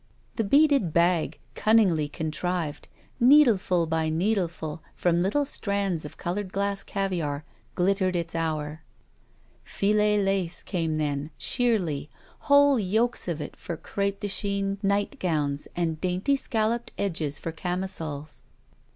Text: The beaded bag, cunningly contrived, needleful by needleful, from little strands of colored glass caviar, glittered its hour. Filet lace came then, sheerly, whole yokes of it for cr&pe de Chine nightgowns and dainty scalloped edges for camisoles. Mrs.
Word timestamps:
The 0.35 0.43
beaded 0.43 0.93
bag, 0.93 1.37
cunningly 1.53 2.09
contrived, 2.09 2.87
needleful 3.19 3.85
by 3.85 4.09
needleful, 4.09 4.81
from 4.95 5.21
little 5.21 5.45
strands 5.45 6.05
of 6.05 6.17
colored 6.17 6.51
glass 6.51 6.81
caviar, 6.81 7.45
glittered 7.75 8.15
its 8.15 8.33
hour. 8.33 8.81
Filet 9.63 10.19
lace 10.19 10.63
came 10.63 10.95
then, 10.95 11.29
sheerly, 11.37 12.09
whole 12.49 12.79
yokes 12.79 13.27
of 13.27 13.39
it 13.41 13.55
for 13.55 13.77
cr&pe 13.77 14.09
de 14.19 14.27
Chine 14.27 14.79
nightgowns 14.81 15.67
and 15.75 16.01
dainty 16.01 16.35
scalloped 16.35 16.91
edges 16.97 17.37
for 17.37 17.51
camisoles. 17.51 18.41
Mrs. 18.41 18.43